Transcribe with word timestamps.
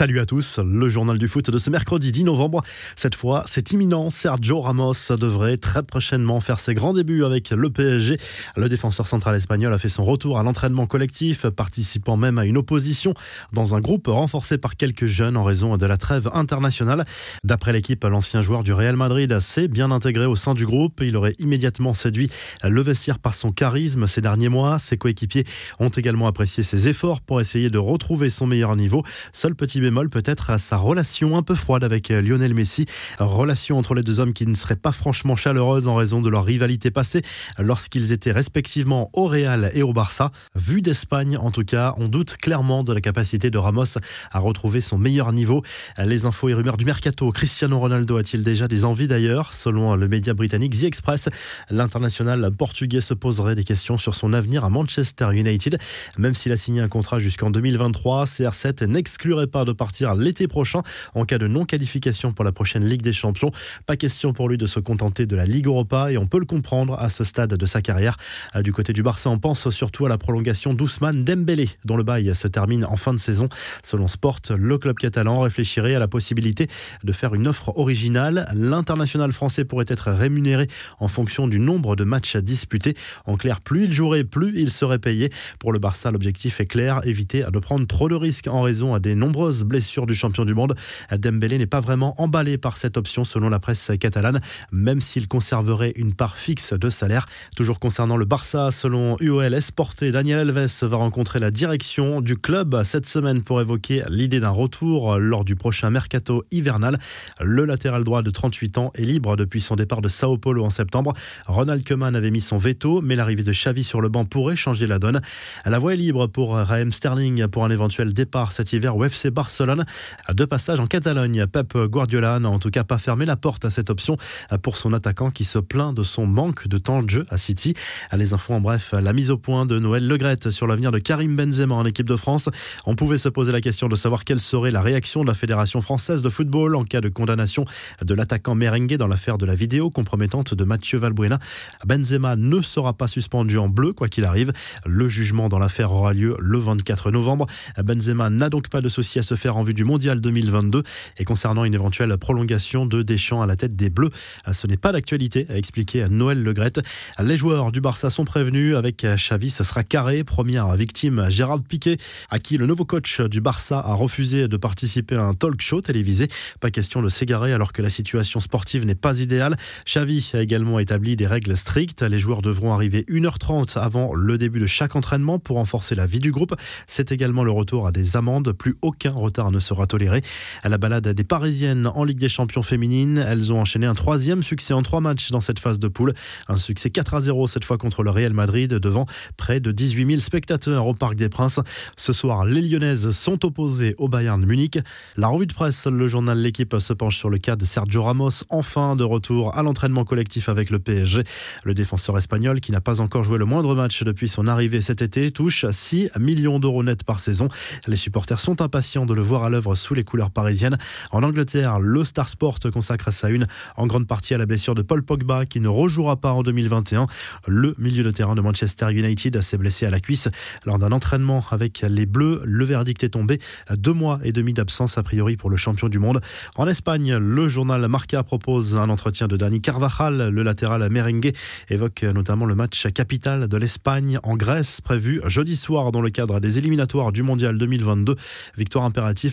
Salut 0.00 0.18
à 0.18 0.24
tous, 0.24 0.58
le 0.64 0.88
journal 0.88 1.18
du 1.18 1.28
foot 1.28 1.50
de 1.50 1.58
ce 1.58 1.68
mercredi 1.68 2.10
10 2.10 2.24
novembre. 2.24 2.62
Cette 2.96 3.14
fois, 3.14 3.44
c'est 3.46 3.72
imminent. 3.72 4.08
Sergio 4.08 4.62
Ramos 4.62 4.94
devrait 5.10 5.58
très 5.58 5.82
prochainement 5.82 6.40
faire 6.40 6.58
ses 6.58 6.72
grands 6.72 6.94
débuts 6.94 7.22
avec 7.22 7.50
le 7.50 7.68
PSG. 7.68 8.16
Le 8.56 8.68
défenseur 8.70 9.06
central 9.06 9.36
espagnol 9.36 9.74
a 9.74 9.78
fait 9.78 9.90
son 9.90 10.02
retour 10.06 10.38
à 10.38 10.42
l'entraînement 10.42 10.86
collectif, 10.86 11.44
participant 11.50 12.16
même 12.16 12.38
à 12.38 12.46
une 12.46 12.56
opposition 12.56 13.12
dans 13.52 13.74
un 13.74 13.82
groupe 13.82 14.06
renforcé 14.06 14.56
par 14.56 14.78
quelques 14.78 15.04
jeunes 15.04 15.36
en 15.36 15.44
raison 15.44 15.76
de 15.76 15.84
la 15.84 15.98
trêve 15.98 16.30
internationale. 16.32 17.04
D'après 17.44 17.74
l'équipe, 17.74 18.02
l'ancien 18.02 18.40
joueur 18.40 18.64
du 18.64 18.72
Real 18.72 18.96
Madrid 18.96 19.38
s'est 19.40 19.68
bien 19.68 19.90
intégré 19.90 20.24
au 20.24 20.34
sein 20.34 20.54
du 20.54 20.64
groupe. 20.64 21.02
Il 21.02 21.14
aurait 21.14 21.34
immédiatement 21.38 21.92
séduit 21.92 22.30
le 22.64 22.80
vestiaire 22.80 23.18
par 23.18 23.34
son 23.34 23.52
charisme 23.52 24.06
ces 24.06 24.22
derniers 24.22 24.48
mois. 24.48 24.78
Ses 24.78 24.96
coéquipiers 24.96 25.44
ont 25.78 25.90
également 25.90 26.26
apprécié 26.26 26.64
ses 26.64 26.88
efforts 26.88 27.20
pour 27.20 27.42
essayer 27.42 27.68
de 27.68 27.76
retrouver 27.76 28.30
son 28.30 28.46
meilleur 28.46 28.76
niveau. 28.76 29.02
Seul 29.34 29.54
petit 29.54 29.78
bémol 29.90 30.08
peut-être 30.08 30.50
à 30.50 30.58
sa 30.58 30.76
relation 30.76 31.36
un 31.36 31.42
peu 31.42 31.56
froide 31.56 31.82
avec 31.82 32.12
euh, 32.12 32.22
Lionel 32.22 32.54
Messi. 32.54 32.84
Relation 33.18 33.76
entre 33.76 33.94
les 33.94 34.02
deux 34.02 34.20
hommes 34.20 34.32
qui 34.32 34.46
ne 34.46 34.54
serait 34.54 34.76
pas 34.76 34.92
franchement 34.92 35.34
chaleureuse 35.34 35.88
en 35.88 35.96
raison 35.96 36.20
de 36.20 36.30
leur 36.30 36.44
rivalité 36.44 36.92
passée 36.92 37.22
lorsqu'ils 37.58 38.12
étaient 38.12 38.30
respectivement 38.30 39.10
au 39.14 39.26
Real 39.26 39.68
et 39.74 39.82
au 39.82 39.92
Barça. 39.92 40.30
Vu 40.54 40.80
d'Espagne, 40.80 41.36
en 41.36 41.50
tout 41.50 41.64
cas, 41.64 41.94
on 41.96 42.06
doute 42.06 42.36
clairement 42.36 42.84
de 42.84 42.92
la 42.92 43.00
capacité 43.00 43.50
de 43.50 43.58
Ramos 43.58 43.98
à 44.30 44.38
retrouver 44.38 44.80
son 44.80 44.96
meilleur 44.96 45.32
niveau. 45.32 45.64
Les 45.98 46.24
infos 46.24 46.48
et 46.48 46.54
rumeurs 46.54 46.76
du 46.76 46.84
mercato. 46.84 47.32
Cristiano 47.32 47.80
Ronaldo 47.80 48.16
a-t-il 48.16 48.44
déjà 48.44 48.68
des 48.68 48.84
envies 48.84 49.08
d'ailleurs? 49.08 49.52
Selon 49.52 49.96
le 49.96 50.06
média 50.06 50.34
britannique 50.34 50.78
The 50.78 50.84
Express, 50.84 51.28
l'international 51.68 52.48
portugais 52.56 53.00
se 53.00 53.14
poserait 53.14 53.56
des 53.56 53.64
questions 53.64 53.98
sur 53.98 54.14
son 54.14 54.34
avenir 54.34 54.64
à 54.64 54.70
Manchester 54.70 55.30
United. 55.32 55.78
Même 56.16 56.34
s'il 56.34 56.52
a 56.52 56.56
signé 56.56 56.80
un 56.80 56.88
contrat 56.88 57.18
jusqu'en 57.18 57.50
2023, 57.50 58.26
CR7 58.26 58.84
n'exclurait 58.86 59.48
pas 59.48 59.64
de 59.64 59.69
partir 59.72 60.14
l'été 60.14 60.48
prochain 60.48 60.82
en 61.14 61.24
cas 61.24 61.38
de 61.38 61.46
non-qualification 61.46 62.32
pour 62.32 62.44
la 62.44 62.52
prochaine 62.52 62.84
Ligue 62.84 63.02
des 63.02 63.12
Champions. 63.12 63.50
Pas 63.86 63.96
question 63.96 64.32
pour 64.32 64.48
lui 64.48 64.58
de 64.58 64.66
se 64.66 64.80
contenter 64.80 65.26
de 65.26 65.36
la 65.36 65.46
Ligue 65.46 65.66
Europa 65.66 66.12
et 66.12 66.18
on 66.18 66.26
peut 66.26 66.38
le 66.38 66.44
comprendre 66.44 66.98
à 66.98 67.08
ce 67.08 67.24
stade 67.24 67.54
de 67.54 67.66
sa 67.66 67.82
carrière. 67.82 68.16
Euh, 68.56 68.62
du 68.62 68.72
côté 68.72 68.92
du 68.92 69.02
Barça, 69.02 69.30
on 69.30 69.38
pense 69.38 69.70
surtout 69.70 70.06
à 70.06 70.08
la 70.08 70.18
prolongation 70.18 70.74
d'Ousmane 70.74 71.24
Dembélé, 71.24 71.68
dont 71.84 71.96
le 71.96 72.02
bail 72.02 72.34
se 72.34 72.48
termine 72.48 72.84
en 72.84 72.96
fin 72.96 73.12
de 73.12 73.18
saison. 73.18 73.48
Selon 73.82 74.08
Sport, 74.08 74.40
le 74.56 74.78
club 74.78 74.96
catalan 74.96 75.40
réfléchirait 75.40 75.94
à 75.94 75.98
la 75.98 76.08
possibilité 76.08 76.66
de 77.04 77.12
faire 77.12 77.34
une 77.34 77.48
offre 77.48 77.76
originale. 77.78 78.46
L'international 78.54 79.32
français 79.32 79.64
pourrait 79.64 79.86
être 79.88 80.10
rémunéré 80.10 80.68
en 80.98 81.08
fonction 81.08 81.48
du 81.48 81.58
nombre 81.58 81.96
de 81.96 82.04
matchs 82.04 82.36
disputés. 82.36 82.94
En 83.26 83.36
clair, 83.36 83.60
plus 83.60 83.84
il 83.84 83.92
jouerait, 83.92 84.24
plus 84.24 84.58
il 84.58 84.70
serait 84.70 84.98
payé. 84.98 85.30
Pour 85.58 85.72
le 85.72 85.78
Barça, 85.78 86.10
l'objectif 86.10 86.60
est 86.60 86.66
clair, 86.66 87.00
éviter 87.06 87.44
de 87.50 87.58
prendre 87.58 87.86
trop 87.86 88.08
de 88.08 88.14
risques 88.14 88.48
en 88.48 88.62
raison 88.62 88.98
des 88.98 89.14
nombreuses 89.14 89.59
blessure 89.64 90.06
du 90.06 90.14
champion 90.14 90.44
du 90.44 90.54
monde. 90.54 90.74
Dembélé 91.16 91.58
n'est 91.58 91.66
pas 91.66 91.80
vraiment 91.80 92.14
emballé 92.20 92.58
par 92.58 92.76
cette 92.76 92.96
option 92.96 93.24
selon 93.24 93.48
la 93.48 93.58
presse 93.58 93.90
catalane, 93.98 94.40
même 94.72 95.00
s'il 95.00 95.28
conserverait 95.28 95.92
une 95.96 96.14
part 96.14 96.36
fixe 96.36 96.72
de 96.72 96.90
salaire. 96.90 97.26
Toujours 97.56 97.78
concernant 97.78 98.16
le 98.16 98.24
Barça, 98.24 98.70
selon 98.70 99.16
UOL 99.20 99.54
Esporté, 99.54 100.12
Daniel 100.12 100.38
Alves 100.38 100.84
va 100.84 100.96
rencontrer 100.96 101.38
la 101.38 101.50
direction 101.50 102.20
du 102.20 102.36
club 102.36 102.82
cette 102.84 103.06
semaine 103.06 103.42
pour 103.42 103.60
évoquer 103.60 104.02
l'idée 104.08 104.40
d'un 104.40 104.50
retour 104.50 105.18
lors 105.18 105.44
du 105.44 105.56
prochain 105.56 105.90
mercato 105.90 106.44
hivernal. 106.50 106.98
Le 107.40 107.64
latéral 107.64 108.04
droit 108.04 108.22
de 108.22 108.30
38 108.30 108.78
ans 108.78 108.90
est 108.94 109.02
libre 109.02 109.36
depuis 109.36 109.60
son 109.60 109.76
départ 109.76 110.00
de 110.00 110.08
Sao 110.08 110.38
Paulo 110.38 110.64
en 110.64 110.70
septembre. 110.70 111.14
Ronald 111.46 111.86
Koeman 111.86 112.14
avait 112.14 112.30
mis 112.30 112.40
son 112.40 112.58
veto, 112.58 113.00
mais 113.00 113.16
l'arrivée 113.16 113.42
de 113.42 113.52
Xavi 113.52 113.84
sur 113.84 114.00
le 114.00 114.08
banc 114.08 114.24
pourrait 114.24 114.56
changer 114.56 114.86
la 114.86 114.98
donne. 114.98 115.20
La 115.64 115.78
voie 115.78 115.94
est 115.94 115.98
libre 115.98 116.26
pour 116.26 116.54
Raheem 116.54 116.92
Sterling 116.92 117.46
pour 117.48 117.64
un 117.64 117.70
éventuel 117.70 118.12
départ 118.12 118.52
cet 118.52 118.72
hiver 118.72 118.96
au 118.96 119.04
FC 119.04 119.30
Barcelone 119.30 119.49
Barcelone. 119.50 119.84
Deux 120.32 120.46
passages 120.46 120.78
en 120.78 120.86
Catalogne. 120.86 121.44
Pep 121.48 121.76
Guardiola 121.76 122.38
n'a 122.38 122.48
en 122.48 122.60
tout 122.60 122.70
cas 122.70 122.84
pas 122.84 122.98
fermé 122.98 123.24
la 123.24 123.34
porte 123.34 123.64
à 123.64 123.70
cette 123.70 123.90
option 123.90 124.16
pour 124.62 124.76
son 124.76 124.92
attaquant 124.92 125.32
qui 125.32 125.44
se 125.44 125.58
plaint 125.58 125.92
de 125.92 126.04
son 126.04 126.24
manque 126.24 126.68
de 126.68 126.78
temps 126.78 127.02
de 127.02 127.10
jeu 127.10 127.26
à 127.30 127.36
City. 127.36 127.74
Les 128.16 128.32
infos 128.32 128.54
en 128.54 128.60
bref, 128.60 128.94
la 128.96 129.12
mise 129.12 129.32
au 129.32 129.38
point 129.38 129.66
de 129.66 129.80
Noël 129.80 130.06
Legrette 130.06 130.52
sur 130.52 130.68
l'avenir 130.68 130.92
de 130.92 131.00
Karim 131.00 131.34
Benzema 131.34 131.74
en 131.74 131.84
équipe 131.84 132.08
de 132.08 132.14
France. 132.14 132.48
On 132.86 132.94
pouvait 132.94 133.18
se 133.18 133.28
poser 133.28 133.50
la 133.50 133.60
question 133.60 133.88
de 133.88 133.96
savoir 133.96 134.24
quelle 134.24 134.38
serait 134.38 134.70
la 134.70 134.82
réaction 134.82 135.22
de 135.22 135.26
la 135.26 135.34
Fédération 135.34 135.80
française 135.80 136.22
de 136.22 136.28
football 136.28 136.76
en 136.76 136.84
cas 136.84 137.00
de 137.00 137.08
condamnation 137.08 137.64
de 138.00 138.14
l'attaquant 138.14 138.54
merengue 138.54 138.94
dans 138.94 139.08
l'affaire 139.08 139.36
de 139.36 139.46
la 139.46 139.56
vidéo 139.56 139.90
compromettante 139.90 140.54
de 140.54 140.62
Mathieu 140.62 140.98
Valbuena. 140.98 141.40
Benzema 141.84 142.36
ne 142.36 142.62
sera 142.62 142.92
pas 142.92 143.08
suspendu 143.08 143.58
en 143.58 143.68
bleu 143.68 143.94
quoi 143.94 144.06
qu'il 144.06 144.26
arrive. 144.26 144.52
Le 144.86 145.08
jugement 145.08 145.48
dans 145.48 145.58
l'affaire 145.58 145.90
aura 145.90 146.12
lieu 146.12 146.36
le 146.38 146.58
24 146.58 147.10
novembre. 147.10 147.46
Benzema 147.82 148.30
n'a 148.30 148.48
donc 148.48 148.68
pas 148.68 148.80
de 148.80 148.88
souci 148.88 149.18
à 149.18 149.22
se 149.22 149.39
faire 149.40 149.56
en 149.56 149.62
vue 149.62 149.74
du 149.74 149.84
mondial 149.84 150.20
2022. 150.20 150.82
Et 151.18 151.24
concernant 151.24 151.64
une 151.64 151.74
éventuelle 151.74 152.16
prolongation 152.18 152.86
de 152.86 153.02
Deschamps 153.02 153.42
à 153.42 153.46
la 153.46 153.56
tête 153.56 153.74
des 153.74 153.90
Bleus, 153.90 154.10
ce 154.52 154.66
n'est 154.66 154.76
pas 154.76 154.92
d'actualité, 154.92 155.46
a 155.48 155.56
expliqué 155.56 156.04
Noël 156.10 156.42
Legrette. 156.42 156.80
Les 157.22 157.36
joueurs 157.36 157.72
du 157.72 157.80
Barça 157.80 158.10
sont 158.10 158.24
prévenus. 158.24 158.76
Avec 158.76 159.04
Xavi, 159.04 159.50
ce 159.50 159.64
sera 159.64 159.82
carré. 159.82 160.24
Première 160.24 160.74
victime, 160.76 161.26
Gérald 161.30 161.64
Piquet, 161.66 161.96
à 162.30 162.38
qui 162.38 162.58
le 162.58 162.66
nouveau 162.66 162.84
coach 162.84 163.20
du 163.22 163.40
Barça 163.40 163.80
a 163.80 163.94
refusé 163.94 164.46
de 164.46 164.56
participer 164.56 165.16
à 165.16 165.24
un 165.24 165.34
talk 165.34 165.60
show 165.60 165.80
télévisé. 165.80 166.28
Pas 166.60 166.70
question 166.70 167.02
de 167.02 167.08
s'égarer 167.08 167.52
alors 167.52 167.72
que 167.72 167.80
la 167.80 167.90
situation 167.90 168.40
sportive 168.40 168.84
n'est 168.84 168.94
pas 168.94 169.20
idéale. 169.20 169.56
Xavi 169.86 170.30
a 170.34 170.40
également 170.40 170.78
établi 170.78 171.16
des 171.16 171.26
règles 171.26 171.56
strictes. 171.56 172.02
Les 172.02 172.18
joueurs 172.18 172.42
devront 172.42 172.74
arriver 172.74 173.04
1h30 173.08 173.78
avant 173.78 174.14
le 174.14 174.36
début 174.36 174.60
de 174.60 174.66
chaque 174.66 174.96
entraînement 174.96 175.38
pour 175.38 175.56
renforcer 175.56 175.94
la 175.94 176.06
vie 176.06 176.20
du 176.20 176.30
groupe. 176.30 176.54
C'est 176.86 177.12
également 177.12 177.44
le 177.44 177.50
retour 177.50 177.86
à 177.86 177.92
des 177.92 178.16
amendes. 178.16 178.52
Plus 178.52 178.74
aucun 178.82 179.12
retard 179.30 179.50
ne 179.50 179.60
sera 179.60 179.86
toléré. 179.86 180.22
À 180.62 180.68
la 180.68 180.76
balade 180.76 181.08
des 181.08 181.24
Parisiennes 181.24 181.86
en 181.86 182.04
Ligue 182.04 182.18
des 182.18 182.28
Champions 182.28 182.62
féminines, 182.62 183.24
elles 183.26 183.52
ont 183.52 183.60
enchaîné 183.60 183.86
un 183.86 183.94
troisième 183.94 184.42
succès 184.42 184.74
en 184.74 184.82
trois 184.82 185.00
matchs 185.00 185.30
dans 185.30 185.40
cette 185.40 185.60
phase 185.60 185.78
de 185.78 185.88
poule. 185.88 186.12
Un 186.48 186.56
succès 186.56 186.90
4 186.90 187.14
à 187.14 187.20
0 187.20 187.46
cette 187.46 187.64
fois 187.64 187.78
contre 187.78 188.02
le 188.02 188.10
Real 188.10 188.32
Madrid 188.32 188.74
devant 188.74 189.06
près 189.36 189.60
de 189.60 189.70
18 189.70 190.06
000 190.06 190.20
spectateurs 190.20 190.86
au 190.86 190.94
Parc 190.94 191.14
des 191.14 191.28
Princes. 191.28 191.60
Ce 191.96 192.12
soir, 192.12 192.44
les 192.44 192.60
Lyonnaises 192.60 193.12
sont 193.12 193.44
opposées 193.46 193.94
au 193.98 194.08
Bayern 194.08 194.44
Munich. 194.44 194.78
La 195.16 195.28
revue 195.28 195.46
de 195.46 195.54
presse, 195.54 195.86
le 195.86 196.08
journal 196.08 196.38
L'équipe 196.38 196.74
se 196.78 196.92
penche 196.92 197.16
sur 197.16 197.30
le 197.30 197.38
cas 197.38 197.54
de 197.54 197.64
Sergio 197.64 198.02
Ramos, 198.02 198.44
enfin 198.48 198.96
de 198.96 199.04
retour 199.04 199.56
à 199.56 199.62
l'entraînement 199.62 200.04
collectif 200.04 200.48
avec 200.48 200.70
le 200.70 200.80
PSG. 200.80 201.22
Le 201.64 201.74
défenseur 201.74 202.18
espagnol, 202.18 202.60
qui 202.60 202.72
n'a 202.72 202.80
pas 202.80 203.00
encore 203.00 203.22
joué 203.22 203.38
le 203.38 203.44
moindre 203.44 203.74
match 203.76 204.02
depuis 204.02 204.28
son 204.28 204.48
arrivée 204.48 204.80
cet 204.80 205.02
été, 205.02 205.30
touche 205.30 205.64
6 205.70 206.10
millions 206.18 206.58
d'euros 206.58 206.82
net 206.82 207.04
par 207.04 207.20
saison. 207.20 207.48
Les 207.86 207.96
supporters 207.96 208.40
sont 208.40 208.60
impatients 208.60 209.06
de 209.06 209.14
le 209.14 209.19
voir 209.20 209.44
à 209.44 209.50
l'œuvre 209.50 209.74
sous 209.74 209.94
les 209.94 210.04
couleurs 210.04 210.30
parisiennes. 210.30 210.78
En 211.12 211.22
Angleterre, 211.22 211.80
le 211.80 212.04
Star 212.04 212.28
Sport 212.28 212.58
consacre 212.72 213.12
sa 213.12 213.28
une 213.28 213.46
en 213.76 213.86
grande 213.86 214.06
partie 214.06 214.34
à 214.34 214.38
la 214.38 214.46
blessure 214.46 214.74
de 214.74 214.82
Paul 214.82 215.02
Pogba 215.02 215.46
qui 215.46 215.60
ne 215.60 215.68
rejouera 215.68 216.16
pas 216.16 216.32
en 216.32 216.42
2021. 216.42 217.06
Le 217.46 217.74
milieu 217.78 218.02
de 218.02 218.10
terrain 218.10 218.34
de 218.34 218.40
Manchester 218.40 218.90
United 218.90 219.40
s'est 219.40 219.58
blessé 219.58 219.86
à 219.86 219.90
la 219.90 220.00
cuisse 220.00 220.28
lors 220.64 220.78
d'un 220.78 220.92
entraînement 220.92 221.44
avec 221.50 221.84
les 221.88 222.06
Bleus. 222.06 222.40
Le 222.44 222.64
verdict 222.64 223.04
est 223.04 223.10
tombé. 223.10 223.38
Deux 223.70 223.92
mois 223.92 224.18
et 224.22 224.32
demi 224.32 224.52
d'absence 224.52 224.98
a 224.98 225.02
priori 225.02 225.36
pour 225.36 225.50
le 225.50 225.56
champion 225.56 225.88
du 225.88 225.98
monde. 225.98 226.20
En 226.56 226.66
Espagne, 226.66 227.16
le 227.16 227.48
journal 227.48 227.86
Marca 227.88 228.22
propose 228.22 228.76
un 228.76 228.88
entretien 228.88 229.28
de 229.28 229.36
Dani 229.36 229.60
Carvajal. 229.60 230.28
Le 230.30 230.42
latéral 230.42 230.88
merengue 230.90 231.32
évoque 231.68 232.02
notamment 232.02 232.46
le 232.46 232.54
match 232.54 232.88
capital 232.92 233.48
de 233.48 233.56
l'Espagne 233.56 234.18
en 234.22 234.36
Grèce 234.36 234.80
prévu 234.80 235.20
jeudi 235.26 235.56
soir 235.56 235.92
dans 235.92 236.00
le 236.00 236.10
cadre 236.10 236.40
des 236.40 236.58
éliminatoires 236.58 237.12
du 237.12 237.22
mondial 237.22 237.58
2022. 237.58 238.16
Victoire 238.56 238.84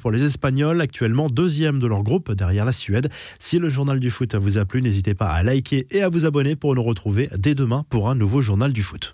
pour 0.00 0.10
les 0.10 0.24
Espagnols, 0.24 0.80
actuellement 0.80 1.28
deuxième 1.28 1.80
de 1.80 1.86
leur 1.86 2.02
groupe 2.02 2.32
derrière 2.32 2.64
la 2.64 2.72
Suède. 2.72 3.08
Si 3.38 3.58
le 3.58 3.68
journal 3.68 3.98
du 3.98 4.10
foot 4.10 4.34
vous 4.34 4.56
a 4.56 4.64
plu, 4.64 4.82
n'hésitez 4.82 5.14
pas 5.14 5.32
à 5.32 5.42
liker 5.42 5.86
et 5.90 6.02
à 6.02 6.08
vous 6.08 6.26
abonner 6.26 6.56
pour 6.56 6.74
nous 6.74 6.82
retrouver 6.82 7.28
dès 7.36 7.54
demain 7.54 7.84
pour 7.90 8.08
un 8.08 8.14
nouveau 8.14 8.40
journal 8.40 8.72
du 8.72 8.82
foot. 8.82 9.12